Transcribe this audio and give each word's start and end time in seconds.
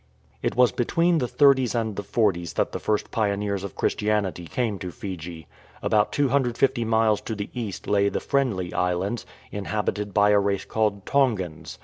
It 0.41 0.55
was 0.55 0.71
between 0.71 1.19
the 1.19 1.27
thirties 1.27 1.75
and 1.75 1.95
the 1.95 2.01
forties 2.01 2.53
that 2.53 2.71
the 2.71 2.79
first 2.79 3.11
pioneers 3.11 3.63
of 3.63 3.75
Christianity 3.75 4.47
came 4.47 4.79
to 4.79 4.89
Fiji. 4.89 5.45
About 5.83 6.11
250 6.11 6.83
miles 6.85 7.21
to 7.21 7.35
the 7.35 7.51
east 7.53 7.85
lie 7.85 8.09
the 8.09 8.19
Friendly 8.19 8.73
Islands, 8.73 9.27
inhabited 9.51 10.11
by 10.11 10.31
a 10.31 10.39
race 10.39 10.65
called 10.65 11.05
Tongans. 11.05 11.77